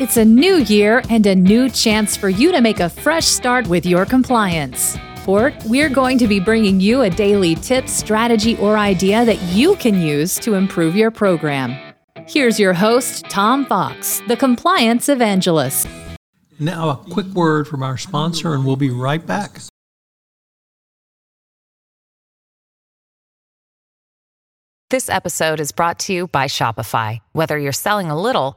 It's 0.00 0.16
a 0.16 0.24
new 0.24 0.56
year 0.60 1.02
and 1.10 1.26
a 1.26 1.34
new 1.34 1.68
chance 1.68 2.16
for 2.16 2.30
you 2.30 2.52
to 2.52 2.62
make 2.62 2.80
a 2.80 2.88
fresh 2.88 3.26
start 3.26 3.66
with 3.66 3.84
your 3.84 4.06
compliance. 4.06 4.96
Fort, 5.26 5.52
we're 5.66 5.90
going 5.90 6.16
to 6.16 6.26
be 6.26 6.40
bringing 6.40 6.80
you 6.80 7.02
a 7.02 7.10
daily 7.10 7.54
tip, 7.54 7.86
strategy, 7.86 8.56
or 8.56 8.78
idea 8.78 9.26
that 9.26 9.38
you 9.52 9.76
can 9.76 10.00
use 10.00 10.38
to 10.38 10.54
improve 10.54 10.96
your 10.96 11.10
program. 11.10 11.76
Here's 12.26 12.58
your 12.58 12.72
host, 12.72 13.26
Tom 13.28 13.66
Fox, 13.66 14.22
the 14.26 14.38
compliance 14.38 15.10
evangelist. 15.10 15.86
Now, 16.58 16.88
a 16.88 16.96
quick 16.96 17.26
word 17.34 17.68
from 17.68 17.82
our 17.82 17.98
sponsor, 17.98 18.54
and 18.54 18.64
we'll 18.64 18.76
be 18.76 18.88
right 18.88 19.26
back. 19.26 19.60
This 24.88 25.10
episode 25.10 25.60
is 25.60 25.72
brought 25.72 25.98
to 26.00 26.14
you 26.14 26.26
by 26.26 26.46
Shopify. 26.46 27.20
Whether 27.32 27.58
you're 27.58 27.70
selling 27.70 28.10
a 28.10 28.18
little 28.18 28.56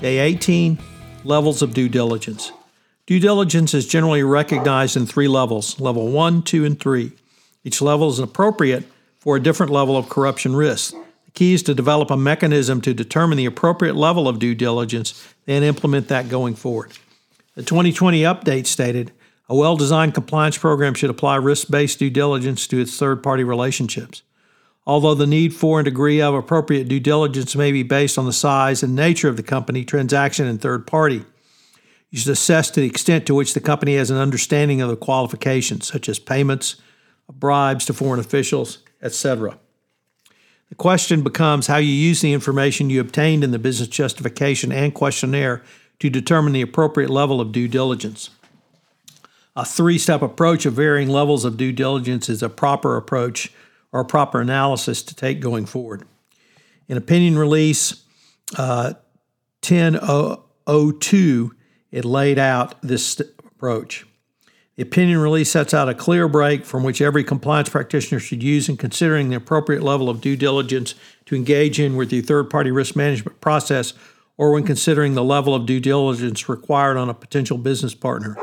Day 0.00 0.18
18 0.18 0.78
Levels 1.24 1.62
of 1.62 1.72
Due 1.72 1.88
Diligence. 1.88 2.52
Due 3.06 3.18
diligence 3.18 3.72
is 3.72 3.86
generally 3.86 4.22
recognized 4.22 4.94
in 4.94 5.06
three 5.06 5.26
levels 5.26 5.80
level 5.80 6.08
1, 6.08 6.42
2, 6.42 6.66
and 6.66 6.78
3. 6.78 7.12
Each 7.64 7.80
level 7.80 8.10
is 8.10 8.18
appropriate 8.18 8.84
for 9.18 9.36
a 9.36 9.42
different 9.42 9.72
level 9.72 9.96
of 9.96 10.10
corruption 10.10 10.54
risk. 10.54 10.92
The 11.24 11.30
key 11.32 11.54
is 11.54 11.62
to 11.62 11.74
develop 11.74 12.10
a 12.10 12.16
mechanism 12.16 12.82
to 12.82 12.92
determine 12.92 13.38
the 13.38 13.46
appropriate 13.46 13.96
level 13.96 14.28
of 14.28 14.38
due 14.38 14.54
diligence, 14.54 15.26
and 15.46 15.64
implement 15.64 16.08
that 16.08 16.28
going 16.28 16.56
forward. 16.56 16.92
The 17.54 17.62
2020 17.62 18.20
update 18.20 18.66
stated 18.66 19.12
a 19.48 19.56
well 19.56 19.76
designed 19.76 20.12
compliance 20.12 20.58
program 20.58 20.92
should 20.92 21.08
apply 21.08 21.36
risk 21.36 21.70
based 21.70 22.00
due 22.00 22.10
diligence 22.10 22.66
to 22.66 22.80
its 22.80 22.98
third 22.98 23.22
party 23.22 23.44
relationships. 23.44 24.20
Although 24.86 25.14
the 25.14 25.26
need 25.26 25.52
for 25.52 25.80
and 25.80 25.84
degree 25.84 26.22
of 26.22 26.34
appropriate 26.34 26.88
due 26.88 27.00
diligence 27.00 27.56
may 27.56 27.72
be 27.72 27.82
based 27.82 28.18
on 28.18 28.26
the 28.26 28.32
size 28.32 28.82
and 28.82 28.94
nature 28.94 29.28
of 29.28 29.36
the 29.36 29.42
company, 29.42 29.84
transaction, 29.84 30.46
and 30.46 30.60
third 30.60 30.86
party, 30.86 31.24
you 32.10 32.18
should 32.20 32.32
assess 32.32 32.70
to 32.70 32.80
the 32.80 32.86
extent 32.86 33.26
to 33.26 33.34
which 33.34 33.52
the 33.52 33.60
company 33.60 33.96
has 33.96 34.10
an 34.10 34.16
understanding 34.16 34.80
of 34.80 34.88
the 34.88 34.96
qualifications, 34.96 35.88
such 35.88 36.08
as 36.08 36.20
payments, 36.20 36.76
bribes 37.32 37.84
to 37.86 37.92
foreign 37.92 38.20
officials, 38.20 38.78
etc. 39.02 39.58
The 40.68 40.76
question 40.76 41.22
becomes 41.22 41.66
how 41.66 41.78
you 41.78 41.92
use 41.92 42.20
the 42.20 42.32
information 42.32 42.90
you 42.90 43.00
obtained 43.00 43.42
in 43.42 43.50
the 43.50 43.58
business 43.58 43.88
justification 43.88 44.70
and 44.70 44.94
questionnaire 44.94 45.62
to 45.98 46.10
determine 46.10 46.52
the 46.52 46.62
appropriate 46.62 47.10
level 47.10 47.40
of 47.40 47.50
due 47.50 47.68
diligence. 47.68 48.30
A 49.56 49.64
three 49.64 49.98
step 49.98 50.22
approach 50.22 50.66
of 50.66 50.74
varying 50.74 51.08
levels 51.08 51.44
of 51.44 51.56
due 51.56 51.72
diligence 51.72 52.28
is 52.28 52.42
a 52.42 52.48
proper 52.48 52.96
approach 52.96 53.52
or 53.96 54.04
proper 54.04 54.42
analysis 54.42 55.02
to 55.02 55.14
take 55.14 55.40
going 55.40 55.64
forward. 55.64 56.04
In 56.86 56.98
opinion 56.98 57.38
release 57.38 58.04
uh, 58.58 58.92
1002, 59.66 61.56
it 61.90 62.04
laid 62.04 62.38
out 62.38 62.74
this 62.82 63.18
approach. 63.20 64.06
The 64.74 64.82
opinion 64.82 65.18
release 65.18 65.50
sets 65.50 65.72
out 65.72 65.88
a 65.88 65.94
clear 65.94 66.28
break 66.28 66.66
from 66.66 66.82
which 66.82 67.00
every 67.00 67.24
compliance 67.24 67.70
practitioner 67.70 68.20
should 68.20 68.42
use 68.42 68.68
in 68.68 68.76
considering 68.76 69.30
the 69.30 69.36
appropriate 69.36 69.82
level 69.82 70.10
of 70.10 70.20
due 70.20 70.36
diligence 70.36 70.94
to 71.24 71.34
engage 71.34 71.80
in 71.80 71.96
with 71.96 72.10
the 72.10 72.20
third 72.20 72.50
party 72.50 72.70
risk 72.70 72.94
management 72.96 73.40
process 73.40 73.94
or 74.36 74.52
when 74.52 74.64
considering 74.64 75.14
the 75.14 75.24
level 75.24 75.54
of 75.54 75.64
due 75.64 75.80
diligence 75.80 76.50
required 76.50 76.98
on 76.98 77.08
a 77.08 77.14
potential 77.14 77.56
business 77.56 77.94
partner. 77.94 78.36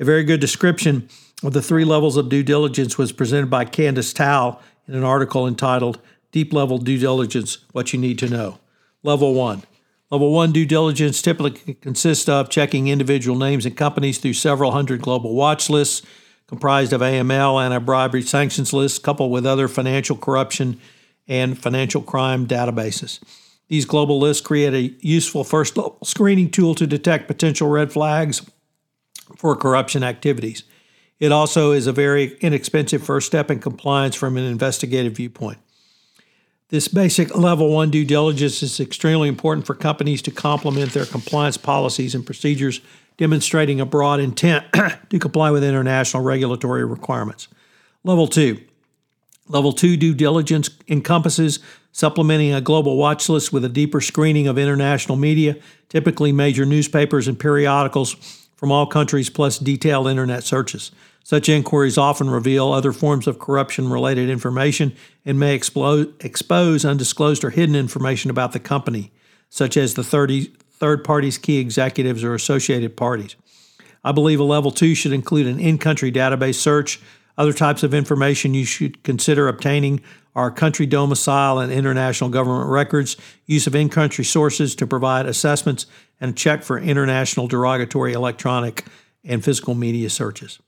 A 0.00 0.04
very 0.06 0.24
good 0.24 0.40
description 0.40 1.10
of 1.42 1.52
the 1.52 1.60
three 1.60 1.84
levels 1.84 2.16
of 2.16 2.30
due 2.30 2.42
diligence 2.42 2.96
was 2.96 3.12
presented 3.12 3.50
by 3.50 3.66
Candace 3.66 4.14
Tao 4.14 4.58
in 4.86 4.94
an 4.94 5.04
article 5.04 5.46
entitled 5.46 6.00
Deep 6.32 6.52
Level 6.52 6.78
Due 6.78 6.98
Diligence 6.98 7.58
What 7.72 7.92
You 7.92 7.98
Need 7.98 8.18
to 8.20 8.28
Know. 8.28 8.58
Level 9.02 9.34
1. 9.34 9.62
Level 10.10 10.32
1 10.32 10.52
due 10.52 10.66
diligence 10.66 11.20
typically 11.20 11.74
consists 11.74 12.28
of 12.28 12.48
checking 12.48 12.86
individual 12.86 13.36
names 13.36 13.66
and 13.66 13.76
companies 13.76 14.18
through 14.18 14.34
several 14.34 14.70
hundred 14.70 15.02
global 15.02 15.34
watch 15.34 15.68
lists 15.68 16.06
comprised 16.46 16.92
of 16.92 17.00
AML, 17.00 17.64
and 17.64 17.74
anti 17.74 17.84
bribery 17.84 18.22
sanctions 18.22 18.72
lists, 18.72 18.98
coupled 18.98 19.30
with 19.30 19.46
other 19.46 19.68
financial 19.68 20.16
corruption 20.16 20.80
and 21.26 21.58
financial 21.58 22.02
crime 22.02 22.46
databases. 22.46 23.20
These 23.68 23.84
global 23.84 24.20
lists 24.20 24.46
create 24.46 24.74
a 24.74 24.94
useful 25.04 25.42
first 25.42 25.76
level 25.76 25.98
screening 26.04 26.50
tool 26.50 26.74
to 26.76 26.86
detect 26.86 27.26
potential 27.26 27.68
red 27.68 27.92
flags 27.92 28.48
for 29.36 29.56
corruption 29.56 30.04
activities. 30.04 30.62
It 31.18 31.32
also 31.32 31.72
is 31.72 31.86
a 31.86 31.92
very 31.92 32.36
inexpensive 32.40 33.02
first 33.02 33.26
step 33.26 33.50
in 33.50 33.58
compliance 33.58 34.14
from 34.14 34.36
an 34.36 34.44
investigative 34.44 35.14
viewpoint. 35.14 35.58
This 36.68 36.88
basic 36.88 37.34
level 37.36 37.72
one 37.72 37.90
due 37.90 38.04
diligence 38.04 38.62
is 38.62 38.80
extremely 38.80 39.28
important 39.28 39.66
for 39.66 39.74
companies 39.74 40.20
to 40.22 40.30
complement 40.30 40.92
their 40.92 41.06
compliance 41.06 41.56
policies 41.56 42.14
and 42.14 42.26
procedures, 42.26 42.80
demonstrating 43.16 43.80
a 43.80 43.86
broad 43.86 44.20
intent 44.20 44.66
to 45.10 45.18
comply 45.18 45.50
with 45.50 45.62
international 45.62 46.22
regulatory 46.22 46.84
requirements. 46.84 47.48
Level 48.04 48.26
two. 48.26 48.60
Level 49.48 49.72
two 49.72 49.96
due 49.96 50.12
diligence 50.12 50.68
encompasses 50.88 51.60
supplementing 51.92 52.52
a 52.52 52.60
global 52.60 52.96
watch 52.96 53.28
list 53.28 53.52
with 53.52 53.64
a 53.64 53.68
deeper 53.68 54.00
screening 54.00 54.48
of 54.48 54.58
international 54.58 55.16
media, 55.16 55.56
typically 55.88 56.32
major 56.32 56.66
newspapers 56.66 57.28
and 57.28 57.38
periodicals 57.38 58.45
from 58.56 58.72
all 58.72 58.86
countries, 58.86 59.30
plus 59.30 59.58
detailed 59.58 60.08
internet 60.08 60.42
searches. 60.42 60.90
Such 61.22 61.48
inquiries 61.48 61.98
often 61.98 62.30
reveal 62.30 62.72
other 62.72 62.92
forms 62.92 63.26
of 63.26 63.38
corruption 63.38 63.90
related 63.90 64.28
information 64.28 64.94
and 65.24 65.38
may 65.38 65.54
expose 65.54 66.84
undisclosed 66.84 67.44
or 67.44 67.50
hidden 67.50 67.74
information 67.74 68.30
about 68.30 68.52
the 68.52 68.60
company, 68.60 69.10
such 69.50 69.76
as 69.76 69.94
the 69.94 70.04
30, 70.04 70.52
third 70.70 71.04
party's 71.04 71.36
key 71.36 71.58
executives 71.58 72.22
or 72.22 72.34
associated 72.34 72.96
parties. 72.96 73.34
I 74.04 74.12
believe 74.12 74.38
a 74.38 74.44
level 74.44 74.70
two 74.70 74.94
should 74.94 75.12
include 75.12 75.48
an 75.48 75.58
in 75.58 75.78
country 75.78 76.12
database 76.12 76.54
search. 76.54 77.00
Other 77.38 77.52
types 77.52 77.82
of 77.82 77.92
information 77.92 78.54
you 78.54 78.64
should 78.64 79.02
consider 79.02 79.48
obtaining 79.48 80.00
are 80.34 80.50
country 80.50 80.86
domicile 80.86 81.58
and 81.58 81.72
international 81.72 82.30
government 82.30 82.68
records, 82.70 83.16
use 83.46 83.66
of 83.66 83.74
in 83.74 83.88
country 83.88 84.24
sources 84.24 84.74
to 84.76 84.86
provide 84.86 85.26
assessments, 85.26 85.86
and 86.20 86.36
check 86.36 86.62
for 86.62 86.78
international 86.78 87.46
derogatory 87.46 88.12
electronic 88.12 88.84
and 89.24 89.44
physical 89.44 89.74
media 89.74 90.08
searches. 90.08 90.60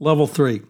Level 0.00 0.26
three. 0.26 0.62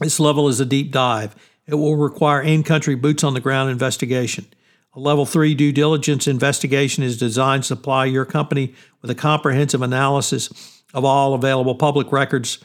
This 0.00 0.18
level 0.18 0.48
is 0.48 0.58
a 0.58 0.66
deep 0.66 0.90
dive. 0.90 1.36
It 1.66 1.76
will 1.76 1.96
require 1.96 2.42
in 2.42 2.62
country 2.62 2.94
boots 2.94 3.22
on 3.22 3.34
the 3.34 3.40
ground 3.40 3.70
investigation. 3.70 4.46
A 4.94 5.00
level 5.00 5.26
three 5.26 5.54
due 5.54 5.72
diligence 5.72 6.28
investigation 6.28 7.02
is 7.02 7.16
designed 7.16 7.62
to 7.62 7.68
supply 7.68 8.04
your 8.04 8.24
company 8.24 8.74
with 9.02 9.10
a 9.10 9.14
comprehensive 9.14 9.82
analysis 9.82 10.82
of 10.92 11.04
all 11.04 11.34
available 11.34 11.74
public 11.74 12.12
records 12.12 12.58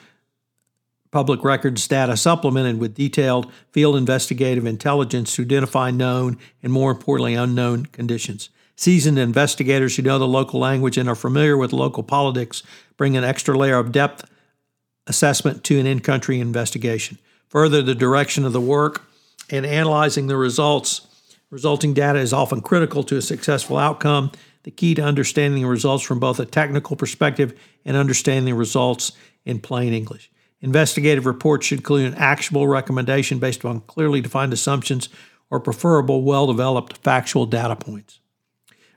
public 1.11 1.43
records 1.43 1.87
data 1.87 2.15
supplemented 2.15 2.79
with 2.79 2.93
detailed 2.93 3.51
field 3.71 3.95
investigative 3.95 4.65
intelligence 4.65 5.35
to 5.35 5.41
identify 5.41 5.91
known 5.91 6.37
and, 6.61 6.71
more 6.71 6.91
importantly, 6.91 7.33
unknown 7.33 7.85
conditions. 7.87 8.49
Seasoned 8.75 9.19
investigators 9.19 9.95
who 9.95 10.03
know 10.03 10.19
the 10.19 10.27
local 10.27 10.59
language 10.59 10.97
and 10.97 11.09
are 11.09 11.15
familiar 11.15 11.57
with 11.57 11.73
local 11.73 12.03
politics 12.03 12.63
bring 12.95 13.17
an 13.17 13.23
extra 13.23 13.57
layer 13.57 13.77
of 13.77 13.91
depth 13.91 14.29
assessment 15.07 15.63
to 15.65 15.79
an 15.79 15.85
in 15.85 15.99
country 15.99 16.39
investigation. 16.39 17.17
Further, 17.49 17.81
the 17.81 17.95
direction 17.95 18.45
of 18.45 18.53
the 18.53 18.61
work 18.61 19.03
and 19.49 19.65
analyzing 19.65 20.27
the 20.27 20.37
results. 20.37 21.07
Resulting 21.49 21.93
data 21.93 22.19
is 22.19 22.31
often 22.31 22.61
critical 22.61 23.03
to 23.03 23.17
a 23.17 23.21
successful 23.21 23.77
outcome. 23.77 24.31
The 24.63 24.71
key 24.71 24.93
to 24.95 25.01
understanding 25.01 25.63
the 25.63 25.69
results 25.69 26.03
from 26.03 26.19
both 26.19 26.39
a 26.39 26.45
technical 26.45 26.95
perspective 26.95 27.59
and 27.83 27.97
understanding 27.97 28.45
the 28.45 28.53
results 28.53 29.13
in 29.45 29.59
plain 29.59 29.93
English. 29.93 30.29
Investigative 30.61 31.25
reports 31.25 31.67
should 31.67 31.79
include 31.79 32.11
an 32.11 32.19
actionable 32.19 32.67
recommendation 32.67 33.39
based 33.39 33.63
on 33.63 33.81
clearly 33.81 34.21
defined 34.21 34.51
assumptions 34.51 35.09
or 35.49 35.59
preferable, 35.59 36.21
well 36.21 36.47
developed 36.47 36.97
factual 36.97 37.45
data 37.45 37.75
points. 37.75 38.19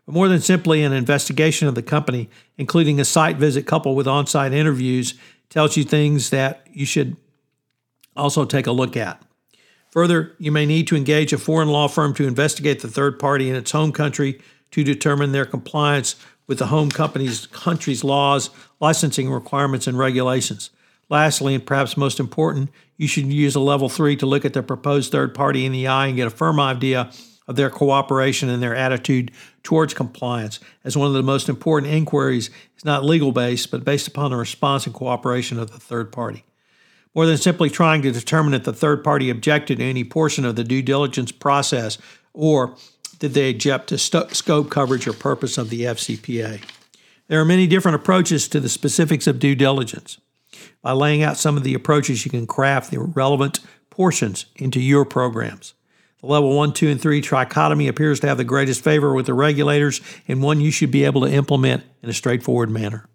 But 0.04 0.14
more 0.14 0.28
than 0.28 0.40
simply 0.40 0.82
an 0.82 0.92
investigation 0.92 1.68
of 1.68 1.74
the 1.74 1.82
company, 1.82 2.28
including 2.56 2.98
a 2.98 3.04
site 3.04 3.36
visit 3.36 3.66
coupled 3.66 3.96
with 3.96 4.08
on 4.08 4.26
site 4.26 4.52
interviews, 4.52 5.14
tells 5.48 5.76
you 5.76 5.84
things 5.84 6.30
that 6.30 6.66
you 6.72 6.84
should 6.84 7.16
also 8.16 8.44
take 8.44 8.66
a 8.66 8.72
look 8.72 8.96
at. 8.96 9.22
Further, 9.90 10.34
you 10.38 10.50
may 10.50 10.66
need 10.66 10.86
to 10.88 10.96
engage 10.96 11.32
a 11.32 11.38
foreign 11.38 11.68
law 11.68 11.86
firm 11.86 12.14
to 12.14 12.26
investigate 12.26 12.80
the 12.80 12.88
third 12.88 13.18
party 13.18 13.48
in 13.48 13.54
its 13.54 13.70
home 13.70 13.92
country 13.92 14.40
to 14.70 14.82
determine 14.82 15.32
their 15.32 15.44
compliance 15.44 16.16
with 16.46 16.58
the 16.58 16.66
home 16.66 16.90
company's 16.90 17.46
country's 17.46 18.02
laws, 18.02 18.50
licensing 18.80 19.30
requirements, 19.30 19.86
and 19.86 19.98
regulations. 19.98 20.70
Lastly, 21.12 21.54
and 21.54 21.66
perhaps 21.66 21.98
most 21.98 22.18
important, 22.18 22.70
you 22.96 23.06
should 23.06 23.30
use 23.30 23.54
a 23.54 23.60
level 23.60 23.90
three 23.90 24.16
to 24.16 24.24
look 24.24 24.46
at 24.46 24.54
the 24.54 24.62
proposed 24.62 25.12
third 25.12 25.34
party 25.34 25.66
in 25.66 25.72
the 25.72 25.86
eye 25.86 26.06
and 26.06 26.16
get 26.16 26.26
a 26.26 26.30
firm 26.30 26.58
idea 26.58 27.10
of 27.46 27.54
their 27.54 27.68
cooperation 27.68 28.48
and 28.48 28.62
their 28.62 28.74
attitude 28.74 29.30
towards 29.62 29.92
compliance, 29.92 30.58
as 30.84 30.96
one 30.96 31.08
of 31.08 31.12
the 31.12 31.22
most 31.22 31.50
important 31.50 31.92
inquiries 31.92 32.48
is 32.78 32.86
not 32.86 33.04
legal 33.04 33.30
based, 33.30 33.70
but 33.70 33.84
based 33.84 34.08
upon 34.08 34.30
the 34.30 34.38
response 34.38 34.86
and 34.86 34.94
cooperation 34.94 35.58
of 35.58 35.70
the 35.70 35.78
third 35.78 36.10
party. 36.12 36.46
More 37.14 37.26
than 37.26 37.36
simply 37.36 37.68
trying 37.68 38.00
to 38.00 38.10
determine 38.10 38.54
if 38.54 38.64
the 38.64 38.72
third 38.72 39.04
party 39.04 39.28
objected 39.28 39.80
to 39.80 39.84
any 39.84 40.04
portion 40.04 40.46
of 40.46 40.56
the 40.56 40.64
due 40.64 40.80
diligence 40.80 41.30
process 41.30 41.98
or 42.32 42.74
did 43.18 43.34
they 43.34 43.50
object 43.50 43.88
to 43.88 43.98
st- 43.98 44.34
scope 44.34 44.70
coverage 44.70 45.06
or 45.06 45.12
purpose 45.12 45.58
of 45.58 45.68
the 45.68 45.82
FCPA. 45.82 46.64
There 47.28 47.38
are 47.38 47.44
many 47.44 47.66
different 47.66 47.96
approaches 47.96 48.48
to 48.48 48.60
the 48.60 48.70
specifics 48.70 49.26
of 49.26 49.38
due 49.38 49.54
diligence. 49.54 50.16
By 50.82 50.92
laying 50.92 51.22
out 51.22 51.36
some 51.36 51.56
of 51.56 51.64
the 51.64 51.74
approaches, 51.74 52.24
you 52.24 52.30
can 52.30 52.46
craft 52.46 52.90
the 52.90 53.00
relevant 53.00 53.60
portions 53.90 54.46
into 54.56 54.80
your 54.80 55.04
programs. 55.04 55.74
The 56.20 56.26
level 56.26 56.56
1, 56.56 56.72
2, 56.72 56.88
and 56.88 57.00
3 57.00 57.20
trichotomy 57.20 57.88
appears 57.88 58.20
to 58.20 58.28
have 58.28 58.38
the 58.38 58.44
greatest 58.44 58.82
favor 58.82 59.12
with 59.12 59.26
the 59.26 59.34
regulators 59.34 60.00
and 60.28 60.42
one 60.42 60.60
you 60.60 60.70
should 60.70 60.90
be 60.90 61.04
able 61.04 61.22
to 61.22 61.32
implement 61.32 61.84
in 62.02 62.08
a 62.08 62.12
straightforward 62.12 62.70
manner. 62.70 63.08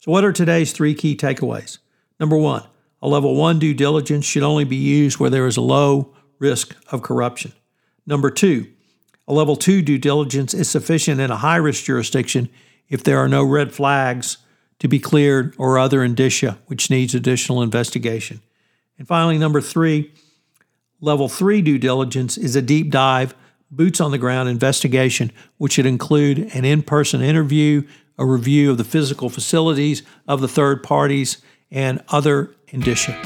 So, 0.00 0.12
what 0.12 0.24
are 0.24 0.32
today's 0.32 0.72
three 0.72 0.94
key 0.94 1.16
takeaways? 1.16 1.78
Number 2.20 2.36
one, 2.36 2.64
a 3.00 3.08
level 3.08 3.36
1 3.36 3.58
due 3.58 3.74
diligence 3.74 4.24
should 4.24 4.42
only 4.42 4.64
be 4.64 4.76
used 4.76 5.18
where 5.18 5.30
there 5.30 5.46
is 5.46 5.56
a 5.56 5.62
low 5.62 6.14
risk 6.38 6.76
of 6.90 7.02
corruption. 7.02 7.52
Number 8.06 8.30
two, 8.30 8.66
a 9.26 9.32
level 9.32 9.54
2 9.56 9.82
due 9.82 9.98
diligence 9.98 10.54
is 10.54 10.68
sufficient 10.68 11.20
in 11.20 11.30
a 11.30 11.36
high 11.36 11.56
risk 11.56 11.84
jurisdiction 11.84 12.48
if 12.88 13.04
there 13.04 13.18
are 13.18 13.28
no 13.28 13.44
red 13.44 13.72
flags 13.72 14.38
to 14.78 14.88
be 14.88 14.98
cleared 14.98 15.54
or 15.58 15.78
other 15.78 16.02
indicia 16.02 16.58
which 16.66 16.90
needs 16.90 17.14
additional 17.14 17.62
investigation. 17.62 18.40
And 18.98 19.06
finally, 19.06 19.38
number 19.38 19.60
three, 19.60 20.12
level 21.00 21.28
three 21.28 21.62
due 21.62 21.78
diligence 21.78 22.36
is 22.36 22.56
a 22.56 22.62
deep 22.62 22.90
dive, 22.90 23.34
boots 23.70 24.00
on 24.00 24.10
the 24.10 24.18
ground 24.18 24.48
investigation, 24.48 25.30
which 25.56 25.74
should 25.74 25.86
include 25.86 26.50
an 26.54 26.64
in 26.64 26.82
person 26.82 27.22
interview, 27.22 27.86
a 28.18 28.26
review 28.26 28.70
of 28.70 28.78
the 28.78 28.84
physical 28.84 29.28
facilities 29.28 30.02
of 30.26 30.40
the 30.40 30.48
third 30.48 30.82
parties, 30.82 31.38
and 31.70 32.02
other 32.08 32.54
indicia. 32.68 33.20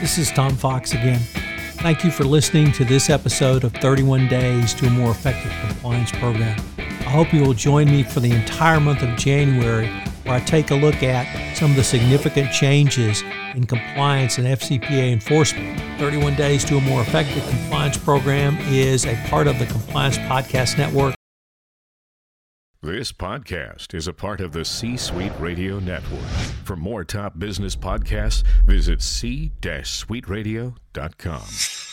This 0.00 0.18
is 0.18 0.30
Tom 0.32 0.56
Fox 0.56 0.92
again. 0.92 1.20
Thank 1.76 2.04
you 2.04 2.10
for 2.10 2.24
listening 2.24 2.72
to 2.72 2.84
this 2.84 3.08
episode 3.08 3.64
of 3.64 3.72
31 3.74 4.28
Days 4.28 4.74
to 4.74 4.86
a 4.86 4.90
More 4.90 5.10
Effective 5.10 5.52
Compliance 5.66 6.12
Program. 6.12 6.58
I 7.14 7.16
hope 7.16 7.32
you 7.32 7.42
will 7.42 7.54
join 7.54 7.88
me 7.88 8.02
for 8.02 8.18
the 8.18 8.32
entire 8.32 8.80
month 8.80 9.02
of 9.02 9.16
January, 9.16 9.86
where 10.24 10.34
I 10.34 10.40
take 10.40 10.72
a 10.72 10.74
look 10.74 11.04
at 11.04 11.56
some 11.56 11.70
of 11.70 11.76
the 11.76 11.84
significant 11.84 12.50
changes 12.50 13.22
in 13.54 13.66
compliance 13.66 14.38
and 14.38 14.48
FCPA 14.48 15.12
enforcement. 15.12 15.78
31 16.00 16.34
Days 16.34 16.64
to 16.64 16.76
a 16.76 16.80
More 16.80 17.02
Effective 17.02 17.48
Compliance 17.48 17.96
Program 17.96 18.58
is 18.62 19.06
a 19.06 19.14
part 19.28 19.46
of 19.46 19.60
the 19.60 19.66
Compliance 19.66 20.18
Podcast 20.18 20.76
Network. 20.76 21.14
This 22.82 23.12
podcast 23.12 23.94
is 23.94 24.08
a 24.08 24.12
part 24.12 24.40
of 24.40 24.50
the 24.50 24.64
C 24.64 24.96
Suite 24.96 25.30
Radio 25.38 25.78
Network. 25.78 26.28
For 26.64 26.74
more 26.74 27.04
top 27.04 27.38
business 27.38 27.76
podcasts, 27.76 28.42
visit 28.66 29.00
c-suiteradio.com. 29.00 31.83